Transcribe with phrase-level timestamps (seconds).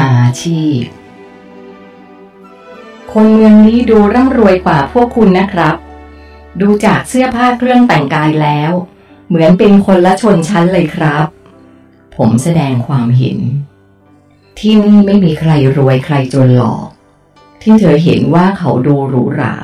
[0.00, 0.80] อาชีพ
[3.12, 5.76] คนเมืองนี้ดูร่ำรวยกว่าพวกคุณนะครับ
[6.60, 8.72] ดูจากเสื้อผ้าเครื่องแต่งกายแล้ว
[9.28, 11.26] เหมือนเป็นคนละชนชั้นเลยครับ
[12.16, 13.38] ผมแสดงความเห็น
[14.58, 16.86] ที่นี่ไม่มีใครรวยใครจนหรอก
[17.62, 19.54] ที่เธอเห็นว่าเขาดูหรูหรา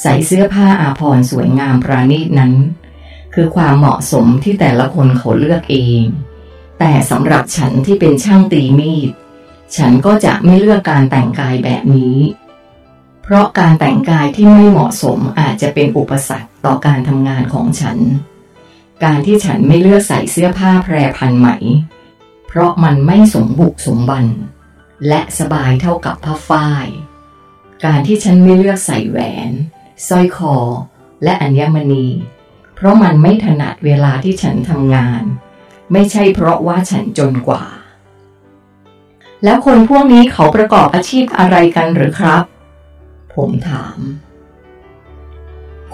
[0.00, 2.52] ใส่เสื้อผ้าอาภรณ์สวยงามประณีตนั้น
[3.34, 6.02] คือความเหมาะสมที่แต่ละคนเขาเลือกเอง
[6.78, 9.10] แต่สำหรับฉันที่เป็นช่างตีมีด
[9.76, 12.18] ฉันก็จะไม่เลือกการแต่งกายแบบนี้
[13.22, 17.98] เพราะการแต่งกายที่ไม่เหมาะสมอาจจะเป็นอุปสรรคต่อการทำงานของฉัน
[19.04, 21.48] การที่ฉันไม่เลือกใส่เสื้อผ้าแพรพันไหม
[22.46, 24.26] เพราะมันไม่สมบุกสมบัน
[25.08, 26.86] และสบายเท่ากับผ้าฝ้าย
[27.84, 29.50] การที่ฉันไม่เลือกใส่แหวน
[30.08, 30.56] สร้อยคอ
[31.24, 32.06] และอัญมณี
[32.74, 35.22] เพราะมันไม่ถนัดเวลาที่ฉันทำงาน
[35.92, 37.64] ไม่ใช่เพราะว่าฉันจนกว่า
[39.44, 42.44] แล้วคนพวกนี้เขาประกอบอาชีพอะไรกันหรือครับ
[43.34, 43.98] ผมถาม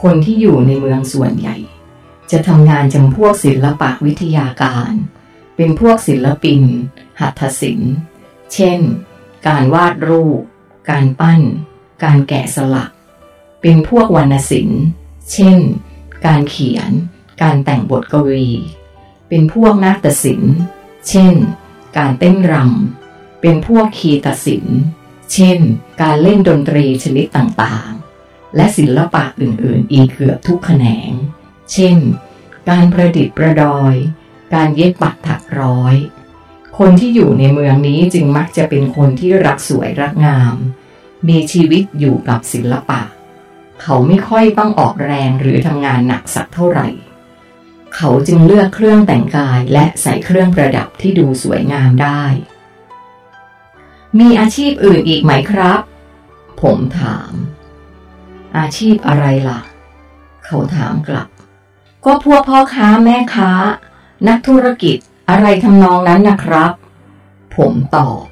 [0.03, 1.56] คนที่อยู่ในเมืองส่วนใหญ่
[2.31, 4.92] จะทำงานจำพวกศิลปะวิทยาการ
[5.56, 6.62] เป็นพวกศิลปิน
[7.20, 7.95] หัตถศิลป์
[8.55, 8.81] เช่น
[9.48, 10.41] การวาดรูป
[10.91, 11.41] การปั้น
[12.05, 12.91] การแกะสลัก
[13.62, 14.83] เป็นพวกวรรณศิลป์
[15.33, 15.58] เช่น
[16.27, 16.91] การเขียน
[17.42, 18.48] การแต่งบทกวี
[19.28, 20.55] เป็นพวกนาฏศิลป์
[21.08, 21.34] เช่น
[21.97, 23.08] การเต้นรำ
[23.41, 24.81] เป็นพวกคีตศิลป์
[25.33, 25.58] เช่น
[26.03, 31.12] การเล่นดนตรีชนิดต่างๆ และศิลปะอื่นๆ อีกเกือบทุกแขนง
[31.72, 31.97] เช่น
[32.70, 33.95] การประดิษฐ์ประดอย
[34.55, 35.97] การเย็บปักถักร้อย
[36.78, 40.55] คนที่อยู่ในเมืองนี้จึงมักจะเป็นคนที่รักสวยรักงาม
[41.28, 43.02] มีชีวิตอยู่กับศิลปะ
[43.83, 46.89] เขาไม่ค่อยต้องออกแรงหรือทำงานหนักสักเท่าไหร่
[47.95, 52.23] เขาจึงเลือกเครื่องแต่งกายและใส่เครื่องประดับที่ดูสวยงามได้
[54.19, 55.81] มีอาชีพอื่นอีกไหมครับ
[56.62, 57.33] ผมถาม
[58.58, 59.61] อาชีพอะไรล่ะ
[60.46, 61.29] เขาถามกลับ
[62.05, 63.51] ก็พวกพ่อค้าแม่ค้า
[64.29, 64.96] นักธุรกิจ
[65.30, 66.73] อะไรทำนองนั้นนะครับ
[67.57, 68.23] ผมตอบ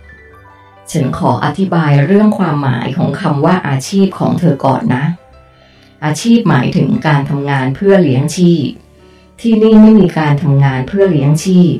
[0.91, 5.05] ฉันขออธิบายเรื่องความหมายของคำว่าอาชีพของเธอก่อนนะ
[6.05, 8.69] อาชีพหมายถึงการทำงานเพื่อเลี้ยงชีพ
[9.41, 11.75] ที่นี่ไม่มีการทำงานเพื่อเลี้ยงชีพ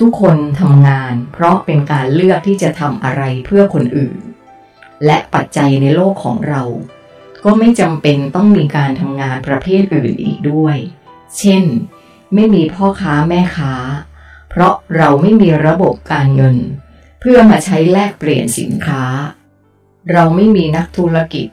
[0.00, 4.18] ทุกคนทำงาน เพราะเป็นการเลือกที่จะทำอะไรเพื่อคนอื่น
[5.06, 6.62] และปัจจัยในโลกของเรา
[7.44, 10.76] ก็ไม่จำเป็นต้องมีการทำงานประเภทอื่นอีกด้วย
[11.38, 11.64] เช่น
[12.34, 13.74] ไม่มีพ่อค้าแม่ค้า
[14.50, 16.56] เพราะเราไม่มีระบบการเงิน
[17.20, 19.04] เพื่อมาใช้แลกเปลี่ยนสินค้า
[20.12, 21.48] เราไม่มีนักธุรกิจ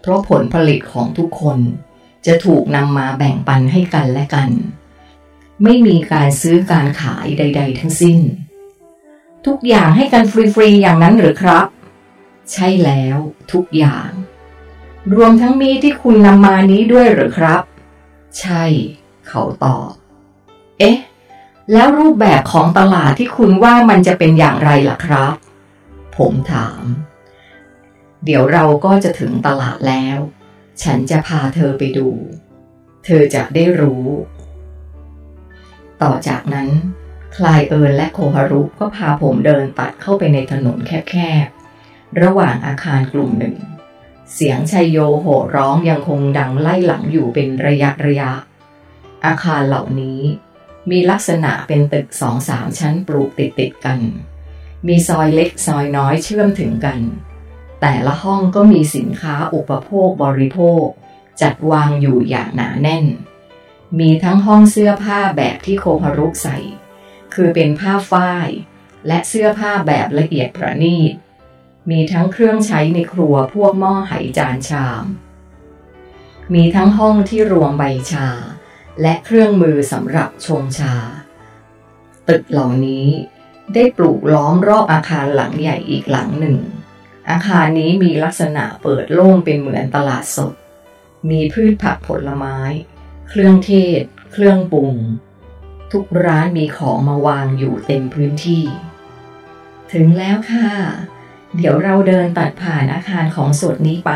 [0.00, 1.58] เพราะผลผลิตของทุกคน
[2.26, 4.50] จะถูกนำมาแบ่งปันให้กันและกัน
[5.62, 8.18] ไม่มีการซื้อการขายใด ๆ ทั้งสิ้น
[9.46, 11.66] ทุกอย่างให้กันฟรี ๆ อย่างนั้นหรือครับ
[12.52, 13.18] ใช่แล้ว
[13.52, 14.10] ทุกอย่าง
[15.14, 17.62] รวมทั้งมีที่คุณนำมานี้ด้วยหรือครับ
[18.40, 18.64] ใช่
[19.28, 19.92] เขาตอบ
[20.78, 20.98] เอ๊ะ
[21.72, 25.34] แล้วรูปแบบของตลาดที่คุณว่ามันจะเป็นอย่างไรล่ะครับ
[26.16, 26.82] ผมถาม
[28.24, 30.18] เดี๋ยวเราก็จะถึงตลาดแล้ว
[30.82, 32.08] ฉันจะพาเธอไปดู
[33.04, 34.06] เธอจะได้รู้
[36.02, 36.68] ต่อจากนั้น
[37.36, 43.56] คลายเอิญและโคฮารุก็พาผมเดินตัดเข้าไปในถนนแคบๆ ระหว่างอาคารกลุ่มหนึ่ง
[44.34, 48.30] เสียงชัยโยโห่ร้องยังคงดังไล่หลังอยู่เป็นระยะระยะ
[49.24, 50.20] อาคารเหล่านี้
[50.90, 54.00] มีลักษณะเป็นตึกสองสามชั้นปลูกติดติดกัน
[54.86, 56.98] มีซอยเล็กซอยน้อยเชื่อมถึงกัน
[57.80, 60.84] แต่ละห้องก็มีสินค้าอุปโภคบริโภค
[61.40, 63.04] จัดวางอยู่อย่างหนาแน่น
[64.00, 66.58] มีทั้งห้องเสื้อผ้าแบบที่โคฮารุใส่
[67.34, 68.48] คือเป็นผ้าฝ้าย
[69.06, 71.12] และเสื้อผ้าแบบละเอียดประณีต
[71.90, 75.04] มีทั้งเครื่องใช้ในครัวพวกหม้อไหจานชาม
[76.54, 78.28] มีทั้งห้องที่รวมใบชา
[79.02, 80.94] และเครื่องมือสำหรับชงชา
[82.28, 83.08] ตึกเหล่านี้
[83.74, 86.58] ได้ปลูกล้อมรอบอาคารหลังใหญ่อีกหลังหนึ่ง
[87.30, 90.54] อาคารนี้มีลักษณะเปิดโล่งเป็นเหมือนตลาดสด
[91.30, 92.58] มีพืชผักผลไม้
[93.34, 94.02] เครื่องเทศ
[94.32, 94.94] เครื่องปรุง
[95.92, 98.64] ทุกร้านมีของมาวางอยู่เต็มพื้นที่
[99.92, 100.70] ถึงแล้วค่ะ
[101.56, 104.12] เดี๋ยวเราเดินตัดผ่านอาคารของสดนี้ไป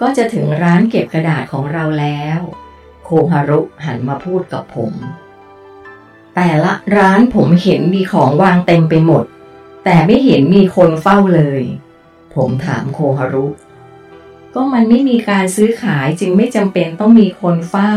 [0.00, 2.40] ก็จะถึงร้านเก็บกระดาษของเราแล้ว
[3.04, 4.92] โคฮารุหันมาพูดกับผม
[6.34, 9.24] แต่ละร้านผมเห็นมีของวางเต็มไปหมด
[9.84, 11.62] แต่ไม่เห็นมีคนเฝ้าเลย
[12.34, 13.46] ผมถามโคฮารุ
[14.58, 17.96] ก็มันไม่มีการซื้อขายจึงไม่จำเป็นต้องมีคนเฝ้า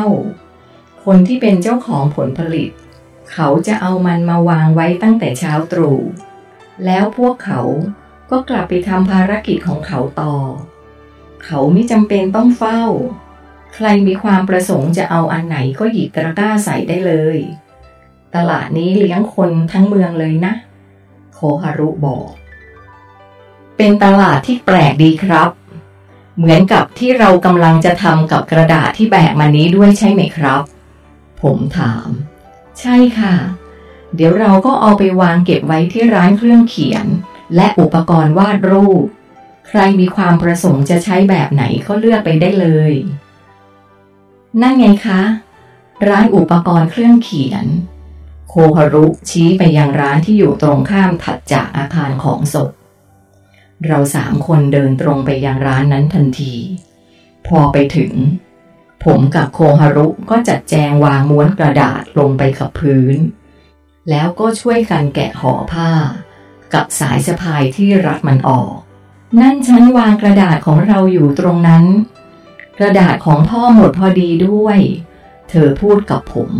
[1.05, 2.69] คนที่เป็นเจ้าของผลผลิต
[3.31, 5.99] เขาจะเอามันมาวางไว้ตั้งแต่เช้าตรู่
[6.85, 7.61] แล้วพวกเขา
[8.31, 10.35] ก็กลับไปทำภารกิจของเขาต่อ
[11.45, 12.83] เขาไม่จำเป็นต้องเฝ้า
[13.75, 17.37] ใครมีความประสงค์จะเอาอันไหนก็หยิบตะกร้าใส่ได้เลย
[18.35, 20.53] ตลาดนี้เลี้ยงคนทั้งเมืองเลยนะ
[21.33, 22.29] โคฮารุบอก
[23.77, 25.49] เป็นตลาดที่แปลกดีครับ
[26.39, 30.61] เหมือนกับที่เรากำลังจะทำกับกระดาษที่แบกมานี้ด้วยใช่ไหมครับ
[31.41, 32.07] ผมถาม
[32.79, 33.35] ใช่ค่ะ
[34.15, 37.05] เดี๋ยวเราก็เอาไปวางเก็บไว้ที่ร้านเครื่องเขียน
[37.55, 39.05] และอุปกรณ์วาดรูป
[39.67, 42.93] ใครมีความประสงค์จะใช้แบบไหนก็เลือกไปได้เลย
[44.61, 45.21] นั่นไงคะ
[46.07, 47.65] ร้านอุปกรณ์เครื่องเขียน
[48.49, 52.69] โคฮารุชี้ไปยังร้านที่อยู่ตรงข้ามถัดจากอาคารของศพ
[53.87, 56.53] เราสามคนเดินตรงไปยังร้านนั้นทันที
[57.47, 58.13] พอไปถึง
[59.05, 63.17] ผมกับโคฮารุก็จัดแจงวางม้วนกระดาษลงไปกับพื้น
[64.09, 65.91] แล้วก็ช่วยกันแกะห่อผ้า
[66.73, 68.73] กับสายสะพายที่รัดมันออก
[69.39, 71.85] นั่นฉันวางกระดาษของเราอยู่ตรงนั้น
[72.77, 74.79] กระดาษของพ่อหมดพอดีด้วย
[75.49, 76.51] เธอพูดกับผม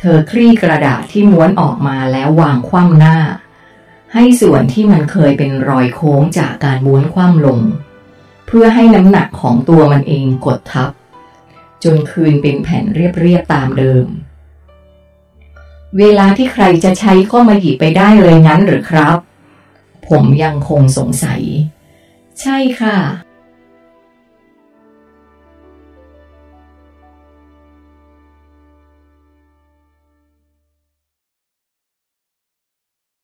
[0.00, 3.16] เธอคลี่กระดาษที่ม้วนออกมาแล้ววางคว่ำหน้า
[4.14, 7.60] ให้ส่วนที่มันเคยเป็นรอยโค้งจากการม้วนคว่ำลง
[8.46, 10.90] เพื่อให้น้ำหนักของตัวมันเองกดทับ
[11.84, 14.06] จนคืนเป็นแผ่นเรียบๆตามเดิม
[15.98, 19.18] เวลาที่ใครจะใช้ก็มาหยิบไปได้เลยงั้นหรือครับ
[20.08, 21.42] ผมยังคงสงสัย
[22.40, 22.98] ใช่ค่ะ